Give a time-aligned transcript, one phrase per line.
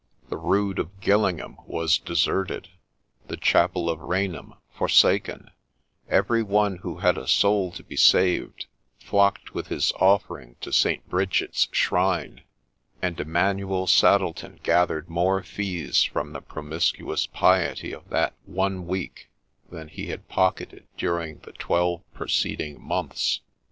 [0.29, 2.69] The Rood of Gillingham was deserted;
[3.27, 5.51] the chapel of Rainham forsaken;
[6.09, 8.65] every one who had a soul to be saved,
[8.97, 11.07] flocked with his offering to St.
[11.07, 12.41] Bridget's shrine,
[12.99, 19.29] and Emmanuel Saddleton gathered more fees from the promiscuous piety of that one week
[19.69, 23.41] than he had pocketed during the twelve preceding months.